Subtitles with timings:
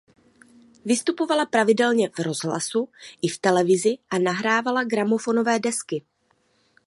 [0.85, 2.89] Vystupovala pravidelně v rozhlasu
[3.21, 6.03] i v televizi a nahrávala gramofonové desky.